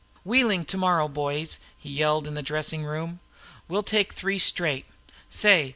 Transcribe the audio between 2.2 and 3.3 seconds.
in the dressing room.